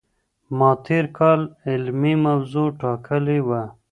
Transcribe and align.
ما 0.57 0.69
تېر 0.87 1.05
کال 1.17 1.41
علمي 1.71 2.13
موضوع 2.25 2.67
ټاکلې 2.81 3.39
وه. 3.47 3.61